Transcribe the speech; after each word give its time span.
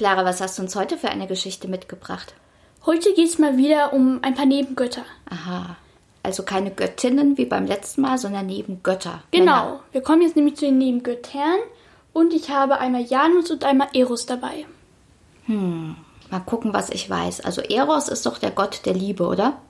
Clara, 0.00 0.24
was 0.24 0.40
hast 0.40 0.56
du 0.56 0.62
uns 0.62 0.76
heute 0.76 0.96
für 0.96 1.10
eine 1.10 1.26
Geschichte 1.26 1.68
mitgebracht? 1.68 2.32
Heute 2.86 3.12
geht 3.12 3.28
es 3.28 3.38
mal 3.38 3.58
wieder 3.58 3.92
um 3.92 4.20
ein 4.22 4.34
paar 4.34 4.46
Nebengötter. 4.46 5.04
Aha. 5.28 5.76
Also 6.22 6.42
keine 6.42 6.70
Göttinnen 6.70 7.36
wie 7.36 7.44
beim 7.44 7.66
letzten 7.66 8.00
Mal, 8.00 8.16
sondern 8.16 8.46
Nebengötter. 8.46 9.22
Genau. 9.30 9.64
Männer. 9.64 9.80
Wir 9.92 10.00
kommen 10.00 10.22
jetzt 10.22 10.36
nämlich 10.36 10.56
zu 10.56 10.64
den 10.64 10.78
Nebengöttern 10.78 11.58
und 12.14 12.32
ich 12.32 12.48
habe 12.48 12.78
einmal 12.78 13.02
Janus 13.02 13.50
und 13.50 13.62
einmal 13.62 13.88
Eros 13.92 14.24
dabei. 14.24 14.64
Mal 15.46 16.40
gucken, 16.46 16.72
was 16.72 16.88
ich 16.88 17.10
weiß. 17.10 17.42
Also 17.42 17.60
Eros 17.60 18.08
ist 18.08 18.24
doch 18.24 18.38
der 18.38 18.52
Gott 18.52 18.86
der 18.86 18.94
Liebe, 18.94 19.26
oder? 19.26 19.60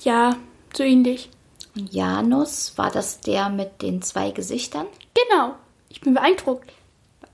Ja, 0.00 0.36
so 0.76 0.82
ähnlich. 0.82 1.30
Und 1.74 1.90
Janus, 1.90 2.76
war 2.76 2.90
das 2.90 3.20
der 3.20 3.48
mit 3.48 3.80
den 3.80 4.02
zwei 4.02 4.30
Gesichtern? 4.30 4.88
Genau. 5.14 5.54
Ich 5.88 6.02
bin 6.02 6.12
beeindruckt. 6.12 6.70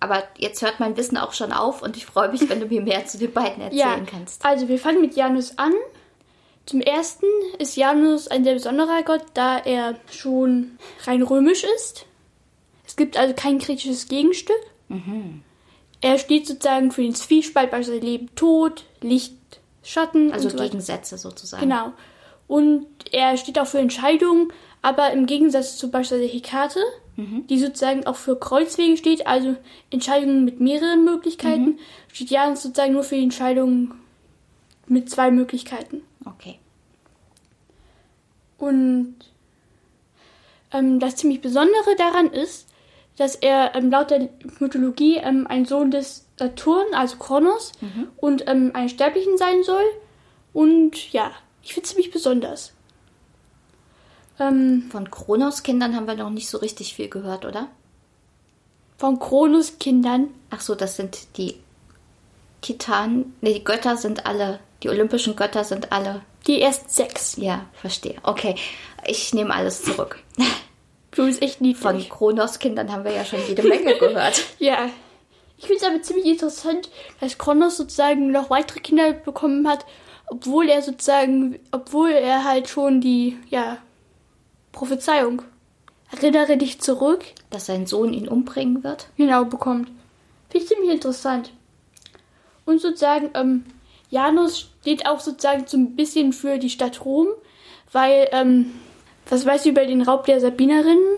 Aber 0.00 0.22
jetzt 0.38 0.62
hört 0.62 0.80
mein 0.80 0.96
Wissen 0.96 1.18
auch 1.18 1.34
schon 1.34 1.52
auf 1.52 1.82
und 1.82 1.96
ich 1.96 2.06
freue 2.06 2.30
mich, 2.30 2.48
wenn 2.48 2.58
du 2.60 2.66
mir 2.66 2.80
mehr 2.80 3.04
zu 3.06 3.18
den 3.18 3.32
beiden 3.32 3.62
erzählen 3.62 3.78
Ja, 3.78 3.98
kannst. 4.10 4.44
also 4.44 4.66
wir 4.68 4.78
fangen 4.78 5.00
mit 5.02 5.14
Janus 5.14 5.58
an. 5.58 5.72
Zum 6.66 6.80
ersten 6.80 7.26
ist 7.58 7.76
Janus 7.76 8.28
ein 8.28 8.44
sehr 8.44 8.54
besonderer 8.54 9.02
Gott, 9.02 9.24
da 9.34 9.58
er 9.58 9.96
schon 10.10 10.78
rein 11.04 11.22
römisch 11.22 11.64
ist. 11.76 12.06
Es 12.86 12.96
gibt 12.96 13.16
also 13.16 13.34
kein 13.34 13.58
griechisches 13.58 14.08
Gegenstück. 14.08 14.56
Er 16.00 16.18
steht 16.18 16.46
sozusagen 16.46 16.90
für 16.92 17.02
den 17.02 17.14
Zwiespalt 17.14 17.70
bei 17.70 17.80
Leben, 17.80 18.34
Tod, 18.34 18.84
Licht, 19.00 19.34
Schatten 19.82 20.32
Also 20.32 20.44
und 20.46 20.52
so 20.52 20.58
weiter. 20.58 20.68
Gegensätze 20.70 21.18
sozusagen. 21.18 21.62
Genau. 21.62 21.92
Und 22.48 22.86
er 23.12 23.36
steht 23.36 23.58
auch 23.58 23.66
für 23.66 23.78
Entscheidungen, 23.78 24.52
aber 24.82 25.10
im 25.12 25.26
Gegensatz 25.26 25.76
zu 25.76 25.90
beispielsweise 25.90 26.32
Hekate, 26.32 26.80
die 27.48 27.58
sozusagen 27.58 28.06
auch 28.06 28.16
für 28.16 28.38
Kreuzwege 28.38 28.96
steht, 28.96 29.26
also 29.26 29.56
Entscheidungen 29.90 30.44
mit 30.44 30.60
mehreren 30.60 31.04
Möglichkeiten, 31.04 31.78
steht 32.12 32.30
Janus 32.30 32.62
sozusagen 32.62 32.92
nur 32.92 33.04
für 33.04 33.16
die 33.16 33.22
Entscheidungen 33.22 33.94
mit 34.86 35.10
zwei 35.10 35.30
Möglichkeiten. 35.30 36.02
Okay. 36.24 36.58
Und 38.58 39.14
ähm, 40.72 41.00
das 41.00 41.16
ziemlich 41.16 41.40
Besondere 41.40 41.96
daran 41.96 42.30
ist, 42.32 42.68
dass 43.16 43.36
er 43.36 43.74
ähm, 43.74 43.90
laut 43.90 44.10
der 44.10 44.28
Mythologie 44.58 45.16
ähm, 45.16 45.46
ein 45.46 45.64
Sohn 45.64 45.90
des 45.90 46.26
Saturn, 46.38 46.86
also 46.94 47.16
Kronos, 47.16 47.72
und 48.16 48.48
ähm, 48.48 48.70
einen 48.74 48.88
Sterblichen 48.88 49.36
sein 49.36 49.62
soll. 49.62 49.84
Und 50.52 51.12
ja, 51.12 51.30
ich 51.62 51.74
finde 51.74 51.84
es 51.84 51.90
ziemlich 51.90 52.10
besonders. 52.10 52.72
Ähm, 54.40 54.88
Von 54.90 55.10
Kronos 55.10 55.62
Kindern 55.62 55.94
haben 55.94 56.06
wir 56.06 56.16
noch 56.16 56.30
nicht 56.30 56.48
so 56.48 56.58
richtig 56.58 56.94
viel 56.94 57.08
gehört, 57.08 57.44
oder? 57.44 57.68
von 59.00 59.18
Kronos 59.18 59.78
Kindern. 59.78 60.28
Ach 60.50 60.60
so, 60.60 60.74
das 60.74 60.96
sind 60.96 61.38
die 61.38 61.56
Titanen. 62.60 63.34
Nee, 63.40 63.54
die 63.54 63.64
Götter 63.64 63.96
sind 63.96 64.26
alle, 64.26 64.60
die 64.82 64.90
olympischen 64.90 65.36
Götter 65.36 65.64
sind 65.64 65.90
alle. 65.90 66.20
Die 66.46 66.60
erst 66.60 66.94
sechs. 66.94 67.36
Ja, 67.38 67.64
verstehe. 67.72 68.16
Okay, 68.24 68.56
ich 69.06 69.32
nehme 69.32 69.54
alles 69.54 69.82
zurück. 69.82 70.18
Du 71.12 71.26
bist 71.26 71.42
echt 71.42 71.60
niedlich. 71.60 71.82
Von 71.82 72.08
Kronos 72.08 72.60
Kindern 72.60 72.92
haben 72.92 73.02
wir 73.02 73.10
ja 73.10 73.24
schon 73.24 73.40
jede 73.48 73.64
Menge 73.64 73.98
gehört. 73.98 74.44
Ja. 74.60 74.88
Ich 75.58 75.66
finde 75.66 75.82
es 75.82 75.84
aber 75.84 76.00
ziemlich 76.02 76.26
interessant, 76.26 76.88
dass 77.20 77.36
Kronos 77.36 77.76
sozusagen 77.78 78.30
noch 78.30 78.48
weitere 78.48 78.78
Kinder 78.78 79.12
bekommen 79.12 79.66
hat, 79.66 79.84
obwohl 80.28 80.68
er 80.68 80.82
sozusagen, 80.82 81.58
obwohl 81.72 82.10
er 82.10 82.44
halt 82.44 82.68
schon 82.68 83.00
die, 83.00 83.36
ja, 83.48 83.78
Prophezeiung, 84.72 85.42
erinnere 86.12 86.56
dich 86.56 86.80
zurück, 86.80 87.24
Dass 87.50 87.66
sein 87.66 87.86
Sohn 87.86 88.12
ihn 88.12 88.28
umbringen 88.28 88.82
wird. 88.84 89.08
genau 89.16 89.44
bekommt. 89.44 89.88
Finde 90.48 90.64
ich 90.64 90.68
ziemlich 90.68 90.90
interessant. 90.90 91.52
Und 92.64 92.80
sozusagen, 92.80 93.30
ähm, 93.34 93.64
Janus 94.10 94.70
steht 94.80 95.06
auch 95.06 95.20
sozusagen 95.20 95.66
so 95.66 95.76
ein 95.76 95.96
bisschen 95.96 96.32
für 96.32 96.58
die 96.58 96.70
Stadt 96.70 97.04
Rom, 97.04 97.28
weil, 97.92 98.28
ähm, 98.32 98.72
was 99.28 99.46
weißt 99.46 99.66
du 99.66 99.70
über 99.70 99.86
den 99.86 100.02
Raub 100.02 100.26
der 100.26 100.40
Sabinerinnen? 100.40 101.16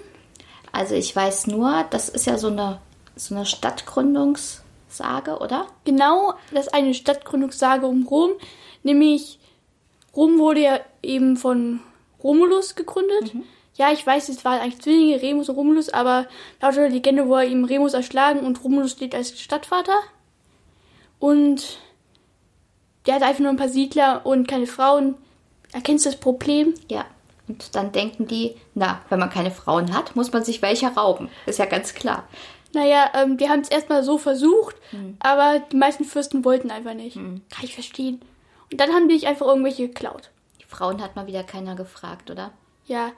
Also 0.73 0.95
ich 0.95 1.15
weiß 1.15 1.47
nur, 1.49 1.85
das 1.91 2.09
ist 2.09 2.27
ja 2.27 2.39
so 2.39 2.49
eine, 2.49 2.81
so 3.17 3.35
eine 3.35 3.45
Stadtgründungssage, 3.47 5.39
oder? 5.39 5.67
genau 5.85 6.35
das 6.53 6.67
ist 6.67 6.75
eine 6.75 6.95
Stadtgründungssage 6.95 7.87
um 7.87 8.07
Rom, 8.07 8.31
nämlich 8.83 9.39
Rom 10.15 10.39
wurde 10.39 10.61
ja 10.61 10.81
eben 11.03 11.37
von 11.37 11.81
Romulus 12.23 12.75
gegründet. 12.75 13.33
Ja, 13.75 13.91
ich 13.91 14.07
weiß, 14.07 14.29
es 14.29 14.45
waren 14.45 14.61
eigentlich 14.61 14.83
Zwillinge, 14.83 15.23
Remus 15.23 15.49
und 15.49 15.57
Romulus, 15.57 15.89
aber 15.89 16.27
laut 16.61 16.77
der 16.77 16.91
Legende 16.91 17.27
wurde 17.27 17.47
ihm 17.47 17.65
Remus 17.65 17.95
erschlagen 17.95 18.41
und 18.41 18.63
Romulus 18.63 18.93
steht 18.93 19.15
als 19.15 19.41
Stadtvater. 19.41 19.99
Und 21.19 21.79
der 23.07 23.15
hat 23.15 23.23
einfach 23.23 23.41
nur 23.41 23.51
ein 23.51 23.57
paar 23.57 23.69
Siedler 23.69 24.27
und 24.27 24.47
keine 24.47 24.67
Frauen. 24.67 25.15
Erkennst 25.73 26.05
du 26.05 26.11
das 26.11 26.21
Problem? 26.21 26.75
Ja. 26.89 27.07
Und 27.49 27.75
dann 27.75 27.93
denken 27.93 28.27
die, 28.27 28.57
na, 28.75 29.01
wenn 29.09 29.19
man 29.19 29.31
keine 29.31 29.51
Frauen 29.51 29.95
hat, 29.95 30.15
muss 30.17 30.33
man 30.33 30.45
sich 30.45 30.63
welche 30.63 30.89
rauben. 30.89 31.29
Ist 31.47 31.59
ja 31.59 31.65
ganz 31.65 31.95
klar. 31.95 32.25
Naja, 32.75 33.11
ähm, 33.15 33.37
die 33.37 33.49
haben 33.49 33.61
es 33.61 33.69
erstmal 33.69 34.03
so 34.03 34.17
versucht, 34.17 34.77
aber 35.19 35.61
die 35.71 35.77
meisten 35.77 36.05
Fürsten 36.05 36.45
wollten 36.45 36.71
einfach 36.71 36.95
nicht. 36.95 37.17
Kann 37.17 37.65
ich 37.65 37.75
verstehen. 37.75 38.21
Und 38.71 38.81
dann 38.81 38.93
haben 38.93 39.09
die 39.09 39.17
sich 39.19 39.27
einfach 39.27 39.47
irgendwelche 39.47 39.89
geklaut. 39.89 40.31
Frauen 40.73 41.03
hat 41.03 41.17
mal 41.17 41.27
wieder 41.27 41.45
keiner 41.45 41.77
gefragt, 41.77 42.31
oder? 42.31 42.53
Ja, 42.87 43.13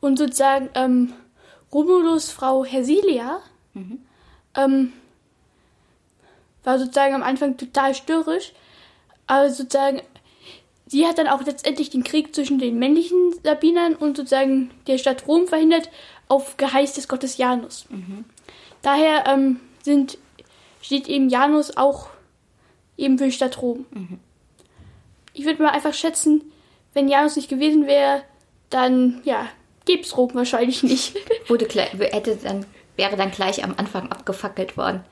und 0.00 0.18
sozusagen 0.18 0.70
ähm, 0.74 1.12
Romulus 1.72 2.30
Frau 2.30 2.64
Hersilia 2.64 3.40
ähm, 4.54 4.92
war 6.64 6.78
sozusagen 6.78 7.14
am 7.14 7.22
Anfang 7.22 7.56
total 7.56 7.94
störrisch, 7.94 8.52
aber 9.26 9.50
sozusagen 9.50 10.02
sie 10.86 11.06
hat 11.06 11.18
dann 11.18 11.28
auch 11.28 11.42
letztendlich 11.44 11.90
den 11.90 12.04
Krieg 12.04 12.34
zwischen 12.34 12.58
den 12.58 12.78
männlichen 12.78 13.34
Sabinern 13.42 13.94
und 13.94 14.16
sozusagen 14.16 14.70
der 14.86 14.98
Stadt 14.98 15.26
Rom 15.26 15.46
verhindert 15.48 15.90
auf 16.28 16.56
Geheiß 16.56 16.94
des 16.94 17.08
Gottes 17.08 17.36
Janus. 17.38 17.86
Daher 18.82 19.26
ähm, 19.26 19.60
sind, 19.82 20.18
steht 20.80 21.08
eben 21.08 21.28
Janus 21.28 21.76
auch 21.76 22.10
eben 22.96 23.18
für 23.18 23.24
die 23.24 23.32
Stadt 23.32 23.60
Rom. 23.62 23.86
Ich 25.32 25.44
würde 25.44 25.62
mal 25.62 25.70
einfach 25.70 25.94
schätzen, 25.94 26.51
wenn 26.94 27.08
Janus 27.08 27.36
nicht 27.36 27.48
gewesen 27.48 27.86
wäre, 27.86 28.22
dann, 28.70 29.20
ja, 29.24 29.48
gäb's 29.84 30.16
Rom 30.16 30.34
wahrscheinlich 30.34 30.82
nicht. 30.82 31.14
Wurde 31.48 31.66
hätte 31.66 32.36
dann, 32.36 32.66
wäre 32.96 33.16
dann 33.16 33.30
gleich 33.30 33.64
am 33.64 33.74
Anfang 33.76 34.10
abgefackelt 34.10 34.76
worden. 34.76 35.04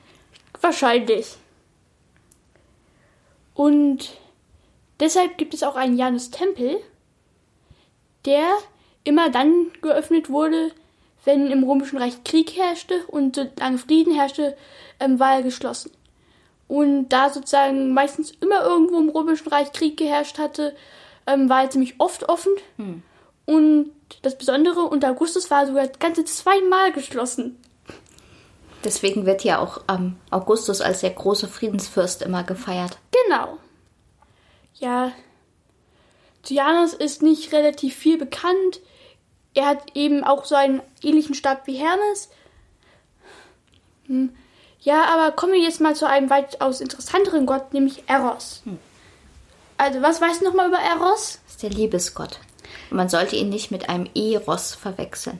wahrscheinlich. 0.59 1.35
Und 3.53 4.17
deshalb 4.99 5.37
gibt 5.37 5.53
es 5.53 5.63
auch 5.63 5.75
einen 5.75 5.97
Janus-Tempel, 5.97 6.79
der 8.25 8.47
immer 9.03 9.29
dann 9.29 9.71
geöffnet 9.81 10.29
wurde, 10.29 10.71
wenn 11.25 11.51
im 11.51 11.63
Römischen 11.63 11.97
Reich 11.99 12.23
Krieg 12.23 12.57
herrschte 12.57 13.05
und 13.07 13.35
solange 13.35 13.77
Frieden 13.77 14.13
herrschte, 14.13 14.57
ähm, 14.99 15.19
war 15.19 15.35
er 15.35 15.43
geschlossen. 15.43 15.91
Und 16.67 17.09
da 17.09 17.29
sozusagen 17.29 17.93
meistens 17.93 18.31
immer 18.39 18.63
irgendwo 18.63 18.99
im 18.99 19.09
Römischen 19.09 19.49
Reich 19.49 19.71
Krieg 19.71 19.97
geherrscht 19.97 20.39
hatte, 20.39 20.75
ähm, 21.27 21.49
war 21.49 21.63
er 21.63 21.69
ziemlich 21.69 21.95
oft 21.99 22.29
offen. 22.29 22.51
Und 23.45 23.91
das 24.21 24.37
Besondere, 24.37 24.81
unter 24.81 25.11
Augustus 25.11 25.49
war 25.51 25.61
er 25.61 25.67
sogar 25.67 25.87
ganze 25.87 26.25
zweimal 26.25 26.91
geschlossen. 26.91 27.57
Deswegen 28.83 29.25
wird 29.25 29.43
ja 29.43 29.59
auch 29.59 29.81
ähm, 29.89 30.17
Augustus 30.29 30.81
als 30.81 31.01
der 31.01 31.11
große 31.11 31.47
Friedensfürst 31.47 32.21
immer 32.21 32.43
gefeiert. 32.43 32.97
Genau. 33.25 33.57
Ja. 34.75 35.11
Zu 36.41 36.55
Janus 36.55 36.93
ist 36.93 37.21
nicht 37.21 37.53
relativ 37.53 37.95
viel 37.95 38.17
bekannt. 38.17 38.81
Er 39.53 39.67
hat 39.67 39.95
eben 39.95 40.23
auch 40.23 40.45
so 40.45 40.55
einen 40.55 40.81
ähnlichen 41.03 41.35
Stab 41.35 41.67
wie 41.67 41.75
Hermes. 41.75 42.29
Hm. 44.07 44.35
Ja, 44.79 45.05
aber 45.05 45.35
kommen 45.35 45.53
wir 45.53 45.61
jetzt 45.61 45.79
mal 45.79 45.95
zu 45.95 46.07
einem 46.07 46.31
weitaus 46.31 46.81
interessanteren 46.81 47.45
Gott, 47.45 47.73
nämlich 47.73 48.03
Eros. 48.07 48.63
Also, 49.81 49.99
was 50.03 50.21
weißt 50.21 50.41
du 50.41 50.45
nochmal 50.45 50.67
über 50.67 50.77
Eros? 50.77 51.39
Das 51.43 51.53
ist 51.55 51.63
der 51.63 51.71
Liebesgott. 51.71 52.39
Und 52.91 52.97
man 52.97 53.09
sollte 53.09 53.35
ihn 53.35 53.49
nicht 53.49 53.71
mit 53.71 53.89
einem 53.89 54.07
Eros 54.13 54.75
verwechseln. 54.75 55.39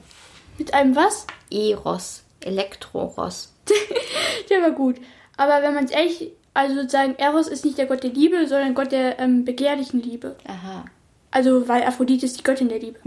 Mit 0.58 0.74
einem 0.74 0.96
was? 0.96 1.28
Eros, 1.48 2.24
Elektroros. 2.40 3.52
Der 4.50 4.60
war 4.62 4.72
gut. 4.72 4.96
Aber 5.36 5.62
wenn 5.62 5.74
man 5.74 5.84
es 5.84 5.92
ehrlich 5.92 6.32
Also 6.54 6.74
sozusagen, 6.74 7.14
Eros 7.18 7.46
ist 7.46 7.64
nicht 7.64 7.78
der 7.78 7.86
Gott 7.86 8.02
der 8.02 8.10
Liebe, 8.10 8.48
sondern 8.48 8.74
Gott 8.74 8.90
der 8.90 9.20
ähm, 9.20 9.44
begehrlichen 9.44 10.02
Liebe. 10.02 10.34
Aha. 10.48 10.86
Also, 11.30 11.68
weil 11.68 11.84
Aphrodite 11.84 12.26
ist 12.26 12.40
die 12.40 12.42
Göttin 12.42 12.68
der 12.68 12.80
Liebe. 12.80 12.98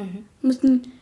Müssen, 0.42 0.94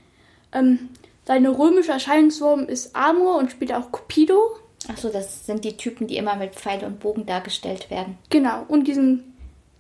ähm, 0.51 0.89
seine 1.25 1.55
römische 1.55 1.91
Erscheinungsform 1.91 2.61
ist 2.65 2.95
Amor 2.95 3.37
und 3.37 3.51
später 3.51 3.77
auch 3.77 3.91
Cupido. 3.91 4.55
Achso, 4.87 5.09
das 5.09 5.45
sind 5.45 5.63
die 5.63 5.77
Typen, 5.77 6.07
die 6.07 6.17
immer 6.17 6.35
mit 6.35 6.55
Pfeil 6.55 6.83
und 6.83 6.99
Bogen 6.99 7.27
dargestellt 7.27 7.91
werden. 7.91 8.17
Genau. 8.31 8.65
Und 8.67 8.87
diesen, 8.87 9.32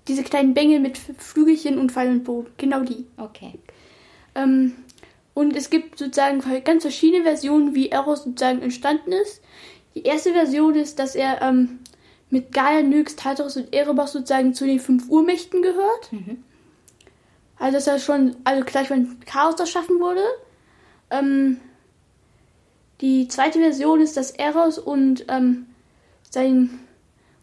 diese 0.07 0.23
kleinen 0.23 0.53
Bengel 0.53 0.79
mit 0.79 0.97
Flügelchen 0.97 1.77
und 1.77 1.91
Pfeil 1.91 2.09
und 2.09 2.23
Bogen. 2.23 2.51
Genau 2.57 2.81
die. 2.81 3.05
Okay. 3.17 3.53
Ähm, 4.35 4.73
und 5.33 5.55
es 5.55 5.69
gibt 5.69 5.97
sozusagen 5.97 6.43
ganz 6.63 6.83
verschiedene 6.83 7.23
Versionen, 7.23 7.73
wie 7.73 7.89
Eros 7.89 8.23
sozusagen 8.23 8.61
entstanden 8.61 9.11
ist. 9.11 9.41
Die 9.95 10.03
erste 10.03 10.33
Version 10.33 10.75
ist, 10.75 10.99
dass 10.99 11.15
er 11.15 11.41
ähm, 11.41 11.79
mit 12.29 12.51
Gaia, 12.51 12.81
Nyx, 12.81 13.15
Tartarus 13.15 13.57
und 13.57 13.73
Erebos 13.73 14.11
sozusagen 14.11 14.53
zu 14.53 14.65
den 14.65 14.79
fünf 14.79 15.09
Urmächten 15.09 15.61
gehört. 15.61 16.11
Also 17.57 17.77
dass 17.77 17.87
er 17.87 17.99
schon 17.99 18.35
also 18.43 18.63
gleich 18.65 18.87
von 18.87 19.19
Chaos 19.25 19.59
erschaffen 19.59 19.99
wurde. 19.99 20.23
Ähm, 21.09 21.59
die 23.01 23.27
zweite 23.27 23.59
Version 23.59 24.01
ist, 24.01 24.17
dass 24.17 24.31
Eros 24.31 24.79
und 24.79 25.25
ähm, 25.29 25.67
sein 26.29 26.79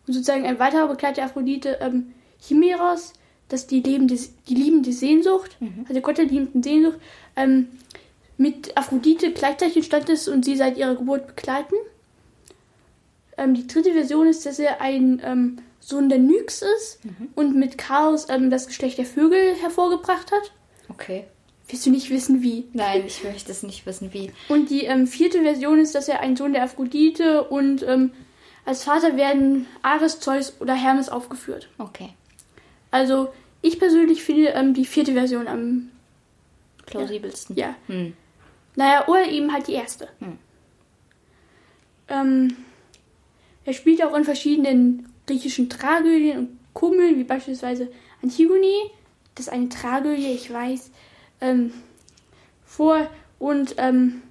und 0.06 0.14
sozusagen 0.14 0.44
ein 0.44 0.58
weiterer 0.58 0.88
Begleiter 0.88 1.22
Aphrodite, 1.22 1.78
ähm, 1.80 2.12
Chimeros, 2.40 3.12
dass 3.48 3.66
die, 3.66 3.80
lebende, 3.80 4.18
die 4.48 4.54
liebende 4.54 4.92
Sehnsucht, 4.92 5.56
also 5.80 5.92
der 5.92 6.02
Gott 6.02 6.18
der 6.18 6.26
liebenden 6.26 6.62
Sehnsucht, 6.62 6.98
ähm, 7.36 7.68
mit 8.36 8.76
Aphrodite 8.76 9.32
gleichzeitig 9.32 9.76
entstanden 9.76 10.12
ist 10.12 10.28
und 10.28 10.44
sie 10.44 10.56
seit 10.56 10.78
ihrer 10.78 10.94
Geburt 10.94 11.26
begleiten. 11.26 11.74
Ähm, 13.36 13.54
die 13.54 13.66
dritte 13.66 13.92
Version 13.92 14.26
ist, 14.26 14.46
dass 14.46 14.58
er 14.58 14.80
ein 14.80 15.20
ähm, 15.24 15.58
Sohn 15.80 16.08
der 16.08 16.18
Nyx 16.18 16.62
ist 16.62 17.00
und 17.34 17.56
mit 17.56 17.76
Chaos 17.78 18.28
ähm, 18.28 18.50
das 18.50 18.66
Geschlecht 18.66 18.98
der 18.98 19.06
Vögel 19.06 19.54
hervorgebracht 19.56 20.30
hat. 20.30 20.52
Okay. 20.88 21.24
Willst 21.68 21.86
du 21.86 21.90
nicht 21.90 22.10
wissen, 22.10 22.42
wie? 22.42 22.66
Nein, 22.72 23.04
ich 23.06 23.22
möchte 23.22 23.52
es 23.52 23.62
nicht 23.62 23.86
wissen, 23.86 24.12
wie. 24.12 24.32
Und 24.48 24.70
die 24.70 24.84
ähm, 24.84 25.06
vierte 25.06 25.42
Version 25.42 25.78
ist, 25.78 25.94
dass 25.94 26.08
er 26.08 26.20
ein 26.20 26.36
Sohn 26.36 26.52
der 26.52 26.64
Aphrodite 26.64 27.44
und 27.44 27.82
ähm, 27.84 28.12
als 28.64 28.84
Vater 28.84 29.16
werden 29.16 29.66
Ares, 29.82 30.20
Zeus 30.20 30.60
oder 30.60 30.74
Hermes 30.74 31.08
aufgeführt. 31.08 31.68
Okay. 31.78 32.10
Also 32.90 33.32
ich 33.62 33.78
persönlich 33.78 34.22
finde 34.22 34.48
ähm, 34.48 34.74
die 34.74 34.84
vierte 34.84 35.12
Version 35.12 35.46
am, 35.46 35.90
Plausibelsten. 36.86 37.56
ja. 37.56 37.74
Hm. 37.86 38.14
Naja, 38.76 39.06
oder 39.08 39.26
eben 39.26 39.52
halt 39.52 39.68
die 39.68 39.74
erste. 39.74 40.08
Hm. 40.20 40.38
Ähm, 42.08 42.56
er 43.64 43.72
spielt 43.72 44.02
auch 44.04 44.16
in 44.16 44.24
verschiedenen 44.24 45.12
griechischen 45.26 45.68
Tragödien 45.68 46.38
und 46.38 46.58
Komödien, 46.72 47.18
wie 47.18 47.24
beispielsweise 47.24 47.88
Antigone. 48.22 48.90
Das 49.34 49.46
ist 49.46 49.52
eine 49.52 49.68
Tragödie, 49.68 50.32
ich 50.32 50.52
weiß. 50.52 50.90
Ähm, 51.40 51.72
vor 52.64 53.08
und 53.38 53.74
ähm, 53.78 54.22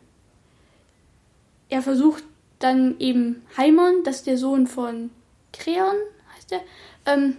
er 1.70 1.82
versucht 1.82 2.24
dann 2.60 3.00
eben 3.00 3.44
Haimon, 3.58 4.04
das 4.04 4.18
ist 4.18 4.28
der 4.28 4.38
Sohn 4.38 4.68
von 4.68 5.10
Kreon, 5.54 5.96
heißt 6.36 6.52
er, 6.52 6.62
ähm, 7.06 7.38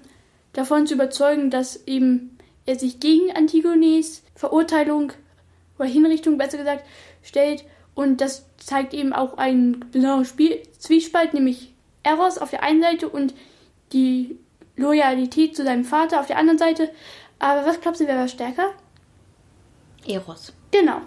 davon 0.52 0.86
zu 0.86 0.94
überzeugen, 0.94 1.50
dass 1.50 1.86
eben 1.86 2.38
er 2.66 2.78
sich 2.78 3.00
gegen 3.00 3.34
Antigones 3.34 4.22
Verurteilung 4.34 5.12
oder 5.78 5.88
Hinrichtung, 5.88 6.38
besser 6.38 6.58
gesagt, 6.58 6.84
stellt. 7.22 7.64
Und 7.94 8.20
das 8.20 8.46
zeigt 8.58 8.94
eben 8.94 9.12
auch 9.12 9.38
einen 9.38 9.80
besonderen 9.90 10.24
Spiel 10.24 10.62
Zwiespalt, 10.78 11.34
nämlich 11.34 11.74
Eros 12.02 12.38
auf 12.38 12.50
der 12.50 12.62
einen 12.62 12.80
Seite 12.80 13.08
und 13.08 13.34
die 13.92 14.38
Loyalität 14.76 15.56
zu 15.56 15.64
seinem 15.64 15.84
Vater 15.84 16.20
auf 16.20 16.26
der 16.26 16.38
anderen 16.38 16.58
Seite. 16.58 16.90
Aber 17.38 17.66
was 17.66 17.80
glaubst 17.80 18.00
du, 18.00 18.06
wer 18.06 18.16
war 18.16 18.28
stärker? 18.28 18.70
Eros. 20.06 20.52
Genau. 20.70 21.00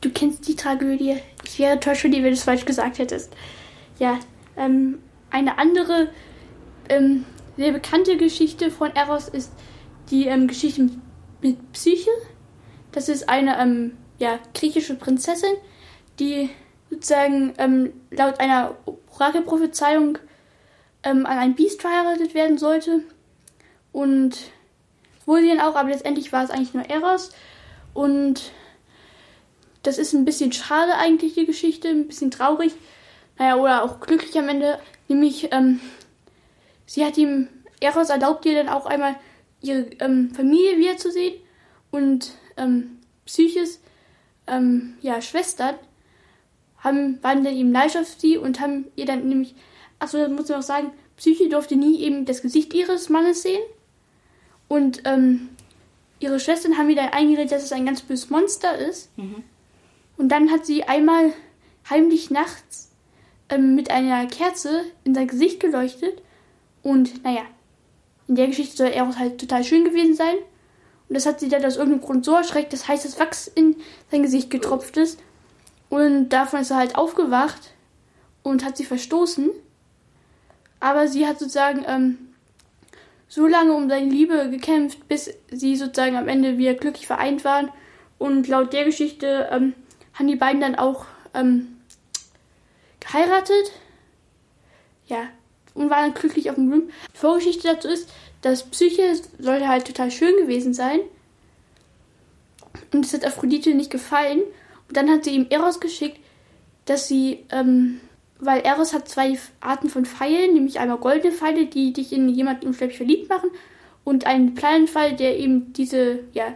Du 0.00 0.10
kennst 0.10 0.46
die 0.48 0.56
Tragödie. 0.56 1.16
Ich 1.44 1.58
wäre 1.58 1.72
enttäuscht, 1.72 2.04
wenn 2.04 2.12
du 2.12 2.28
es 2.28 2.44
falsch 2.44 2.64
gesagt 2.64 2.98
hättest. 2.98 3.32
Ja, 3.98 4.18
ähm, 4.56 4.98
eine 5.30 5.58
andere 5.58 6.08
ähm, 6.88 7.24
sehr 7.56 7.72
bekannte 7.72 8.16
Geschichte 8.16 8.70
von 8.70 8.94
Eros 8.94 9.28
ist 9.28 9.52
die 10.10 10.26
ähm, 10.26 10.48
Geschichte 10.48 10.90
mit, 11.40 11.72
Psyche. 11.72 12.10
Das 12.92 13.08
ist 13.08 13.28
eine 13.28 13.58
ähm, 13.58 13.96
ja, 14.18 14.38
griechische 14.54 14.94
Prinzessin, 14.94 15.54
die 16.18 16.50
sozusagen 16.90 17.54
ähm, 17.58 17.92
laut 18.10 18.38
einer 18.40 18.76
Orakelprophezeiung 19.10 20.18
ähm, 21.02 21.26
an 21.26 21.38
ein 21.38 21.54
Biest 21.54 21.80
verheiratet 21.80 22.34
werden 22.34 22.58
sollte. 22.58 23.00
Und 23.92 24.38
wurde 25.26 25.42
sie 25.42 25.48
dann 25.48 25.60
auch, 25.60 25.74
aber 25.74 25.90
letztendlich 25.90 26.32
war 26.32 26.44
es 26.44 26.50
eigentlich 26.50 26.74
nur 26.74 26.88
Eros. 26.88 27.30
Und 27.94 28.52
das 29.82 29.98
ist 29.98 30.12
ein 30.12 30.24
bisschen 30.24 30.52
schade 30.52 30.94
eigentlich, 30.96 31.34
die 31.34 31.46
Geschichte, 31.46 31.88
ein 31.88 32.06
bisschen 32.06 32.30
traurig. 32.30 32.72
Naja, 33.38 33.56
oder 33.56 33.82
auch 33.82 34.00
glücklich 34.00 34.38
am 34.38 34.48
Ende. 34.48 34.78
Nämlich, 35.08 35.48
ähm, 35.52 35.80
sie 36.86 37.04
hat 37.04 37.16
ihm, 37.16 37.48
Eros 37.80 38.10
erlaubt 38.10 38.46
ihr 38.46 38.54
dann 38.54 38.68
auch 38.68 38.86
einmal 38.86 39.16
ihre 39.60 39.86
ähm, 40.00 40.32
Familie 40.34 40.78
wiederzusehen. 40.78 41.34
Und 41.90 42.32
ähm, 42.56 42.98
Psyches, 43.26 43.80
ähm, 44.46 44.94
ja, 45.00 45.20
Schwestern 45.20 45.74
haben, 46.78 47.22
waren 47.22 47.44
dann 47.44 47.54
eben 47.54 47.70
neidisch 47.70 47.96
auf 47.96 48.08
sie 48.18 48.38
und 48.38 48.60
haben 48.60 48.86
ihr 48.96 49.06
dann 49.06 49.28
nämlich, 49.28 49.54
achso, 49.98 50.18
das 50.18 50.30
muss 50.30 50.50
ich 50.50 50.56
noch 50.56 50.62
sagen, 50.62 50.90
Psyche 51.16 51.48
durfte 51.48 51.76
nie 51.76 52.00
eben 52.00 52.24
das 52.24 52.42
Gesicht 52.42 52.74
ihres 52.74 53.08
Mannes 53.08 53.42
sehen. 53.42 53.62
Und 54.68 55.02
ähm, 55.04 55.50
ihre 56.18 56.40
Schwestern 56.40 56.78
haben 56.78 56.90
ihr 56.90 56.96
dann 56.96 57.10
eingeredet, 57.10 57.52
dass 57.52 57.64
es 57.64 57.72
ein 57.72 57.86
ganz 57.86 58.00
böses 58.02 58.30
Monster 58.30 58.76
ist. 58.78 59.10
Und 60.16 60.28
dann 60.28 60.50
hat 60.50 60.66
sie 60.66 60.84
einmal 60.84 61.32
heimlich 61.88 62.30
nachts 62.30 62.90
ähm, 63.48 63.74
mit 63.74 63.90
einer 63.90 64.26
Kerze 64.26 64.84
in 65.04 65.14
sein 65.14 65.28
Gesicht 65.28 65.60
geleuchtet. 65.60 66.22
Und 66.82 67.22
naja, 67.24 67.42
in 68.28 68.36
der 68.36 68.46
Geschichte 68.46 68.76
soll 68.76 68.88
Eros 68.88 69.18
halt 69.18 69.40
total 69.40 69.64
schön 69.64 69.84
gewesen 69.84 70.14
sein. 70.14 70.36
Und 71.08 71.14
das 71.14 71.26
hat 71.26 71.40
sie 71.40 71.48
dann 71.48 71.64
aus 71.64 71.76
irgendeinem 71.76 72.04
Grund 72.04 72.24
so 72.24 72.34
erschreckt, 72.34 72.72
dass 72.72 72.88
heißes 72.88 73.18
Wachs 73.18 73.46
in 73.46 73.76
sein 74.10 74.22
Gesicht 74.22 74.50
getropft 74.50 74.96
ist. 74.96 75.18
Und 75.90 76.30
davon 76.30 76.60
ist 76.60 76.70
er 76.70 76.78
halt 76.78 76.96
aufgewacht 76.96 77.74
und 78.42 78.64
hat 78.64 78.76
sie 78.76 78.84
verstoßen. 78.84 79.50
Aber 80.80 81.06
sie 81.06 81.26
hat 81.26 81.38
sozusagen 81.38 81.84
ähm, 81.86 82.18
so 83.28 83.46
lange 83.46 83.72
um 83.74 83.88
seine 83.88 84.08
Liebe 84.08 84.50
gekämpft, 84.50 85.06
bis 85.08 85.34
sie 85.50 85.76
sozusagen 85.76 86.16
am 86.16 86.28
Ende 86.28 86.58
wieder 86.58 86.74
glücklich 86.74 87.06
vereint 87.06 87.44
waren. 87.44 87.70
Und 88.18 88.48
laut 88.48 88.72
der 88.72 88.84
Geschichte 88.84 89.48
ähm, 89.50 89.74
haben 90.14 90.26
die 90.28 90.36
beiden 90.36 90.60
dann 90.60 90.76
auch 90.76 91.04
ähm, 91.34 91.76
geheiratet. 93.00 93.72
Ja, 95.06 95.28
und 95.74 95.90
waren 95.90 96.12
dann 96.12 96.14
glücklich 96.14 96.50
auf 96.50 96.56
dem 96.56 96.68
Blumen. 96.68 96.90
Die 97.14 97.18
Vorgeschichte 97.18 97.68
dazu 97.68 97.88
ist, 97.88 98.08
dass 98.42 98.64
Psyche 98.64 99.14
sollte 99.38 99.68
halt 99.68 99.86
total 99.86 100.10
schön 100.10 100.36
gewesen 100.36 100.74
sein. 100.74 101.00
Und 102.92 103.04
es 103.04 103.14
hat 103.14 103.24
Aphrodite 103.24 103.74
nicht 103.74 103.90
gefallen. 103.90 104.42
Und 104.88 104.96
dann 104.96 105.10
hat 105.10 105.24
sie 105.24 105.34
ihm 105.34 105.46
Eros 105.50 105.80
geschickt, 105.80 106.18
dass 106.84 107.08
sie, 107.08 107.44
ähm, 107.50 108.00
weil 108.38 108.60
Eros 108.60 108.92
hat 108.92 109.08
zwei 109.08 109.38
Arten 109.60 109.88
von 109.88 110.04
Pfeilen, 110.04 110.54
nämlich 110.54 110.80
einmal 110.80 110.98
goldene 110.98 111.32
Pfeile, 111.32 111.66
die 111.66 111.92
dich 111.92 112.12
in 112.12 112.28
jemanden 112.28 112.66
unsterblich 112.66 112.96
verliebt 112.96 113.28
machen, 113.28 113.50
und 114.04 114.26
einen 114.26 114.56
kleinen 114.56 114.88
Pfeil, 114.88 115.14
der 115.14 115.38
eben 115.38 115.72
diese, 115.72 116.20
ja, 116.32 116.54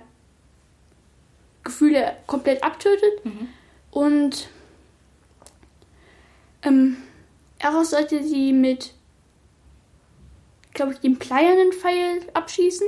Gefühle 1.63 2.17
komplett 2.27 2.63
abtötet. 2.63 3.13
Und 3.91 4.49
ähm, 6.63 6.97
Eros 7.59 7.91
sollte 7.91 8.23
sie 8.23 8.53
mit, 8.53 8.93
glaube 10.77 10.93
ich, 10.93 11.01
dem 11.01 11.17
bleiernen 11.17 11.73
Pfeil 11.73 12.21
abschießen. 12.35 12.87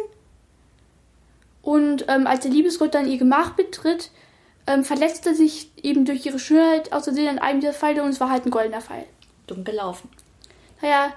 Und 1.63 2.05
ähm, 2.09 2.27
als 2.27 2.41
der 2.41 2.53
Liebesgott 2.53 2.95
dann 2.95 3.11
ihr 3.11 3.19
Gemach 3.19 3.51
betritt, 3.51 4.11
ähm, 4.67 4.85
verletzt 4.85 5.27
er 5.27 5.35
sich 5.35 5.71
eben 5.83 6.05
durch 6.05 6.25
ihre 6.25 6.39
Schönheit 6.39 6.93
aus 6.93 7.05
Versehen 7.05 7.29
an 7.29 7.39
einem 7.39 7.61
dieser 7.61 7.73
Pfeile 7.73 8.03
und 8.05 8.11
es 8.11 8.21
war 8.21 8.31
halt 8.31 8.47
ein 8.47 8.51
goldener 8.51 8.81
Pfeil. 8.81 9.07
Dumm 9.47 9.65
gelaufen. 9.65 10.09
Naja, 10.81 11.13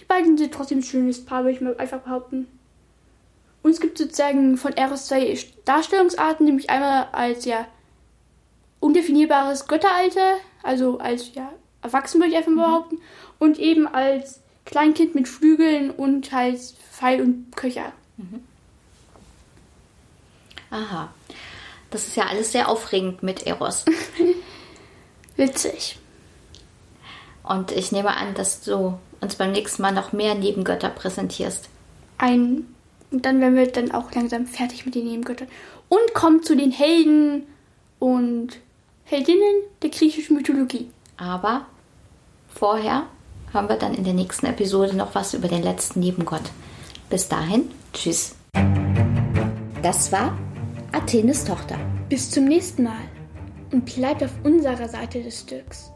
die 0.00 0.04
beiden 0.04 0.38
sind 0.38 0.54
trotzdem 0.54 0.78
ein 0.78 0.84
schönes 0.84 1.24
Paar, 1.24 1.44
würde 1.44 1.56
ich 1.56 1.60
mal 1.60 1.76
einfach 1.76 2.00
behaupten. 2.00 2.46
Und 3.62 3.72
es 3.72 3.80
gibt 3.80 3.98
sozusagen 3.98 4.56
von 4.56 4.72
Eros 4.72 5.06
zwei 5.06 5.38
Darstellungsarten, 5.64 6.46
nämlich 6.46 6.70
einmal 6.70 7.08
als 7.12 7.44
ja 7.44 7.66
undefinierbares 8.80 9.68
Götteralter, 9.68 10.36
also 10.62 10.98
als 10.98 11.34
ja 11.34 11.52
erwachsen 11.82 12.20
würde 12.20 12.30
ich 12.32 12.36
einfach 12.36 12.50
mal 12.50 12.66
behaupten, 12.66 13.00
und 13.38 13.58
eben 13.58 13.86
als 13.86 14.40
Kleinkind 14.64 15.14
mit 15.14 15.28
Flügeln 15.28 15.90
und 15.90 16.32
halt 16.32 16.60
Pfeil 16.92 17.20
und 17.20 17.54
Köcher. 17.56 17.92
Aha. 20.70 21.12
Das 21.90 22.06
ist 22.06 22.16
ja 22.16 22.26
alles 22.26 22.52
sehr 22.52 22.68
aufregend 22.68 23.22
mit 23.22 23.46
Eros. 23.46 23.84
Witzig. 25.36 25.98
Und 27.42 27.72
ich 27.72 27.92
nehme 27.92 28.16
an, 28.16 28.34
dass 28.34 28.62
du 28.62 28.98
uns 29.20 29.36
beim 29.36 29.52
nächsten 29.52 29.82
Mal 29.82 29.92
noch 29.92 30.12
mehr 30.12 30.34
Nebengötter 30.34 30.88
präsentierst. 30.88 31.68
Ein, 32.18 32.66
und 33.10 33.26
dann 33.26 33.40
werden 33.40 33.56
wir 33.56 33.66
dann 33.70 33.92
auch 33.92 34.12
langsam 34.12 34.46
fertig 34.46 34.86
mit 34.86 34.94
den 34.94 35.04
Nebengöttern. 35.04 35.48
Und 35.88 36.14
kommen 36.14 36.42
zu 36.42 36.56
den 36.56 36.70
Helden 36.70 37.46
und 37.98 38.58
Heldinnen 39.04 39.62
der 39.82 39.90
griechischen 39.90 40.36
Mythologie. 40.36 40.90
Aber 41.18 41.66
vorher 42.48 43.06
hören 43.52 43.68
wir 43.68 43.76
dann 43.76 43.94
in 43.94 44.04
der 44.04 44.14
nächsten 44.14 44.46
Episode 44.46 44.96
noch 44.96 45.14
was 45.14 45.34
über 45.34 45.48
den 45.48 45.62
letzten 45.62 46.00
Nebengott. 46.00 46.42
Bis 47.10 47.28
dahin, 47.28 47.70
tschüss. 47.92 48.34
Das 49.82 50.10
war 50.10 50.36
Athenes 50.92 51.44
Tochter. 51.44 51.76
Bis 52.08 52.30
zum 52.30 52.46
nächsten 52.46 52.84
Mal 52.84 53.04
und 53.70 53.84
bleibt 53.84 54.22
auf 54.22 54.32
unserer 54.44 54.88
Seite 54.88 55.22
des 55.22 55.40
Stücks. 55.40 55.91